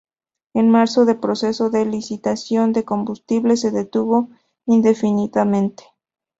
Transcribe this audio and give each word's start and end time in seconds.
En 0.55 0.71
marzo 0.71 1.07
el 1.07 1.19
proceso 1.19 1.69
de 1.69 1.85
licitación 1.85 2.73
de 2.73 2.83
combustibles 2.85 3.61
se 3.61 3.69
detuvo 3.69 4.29
indefinidamente. 4.65 5.83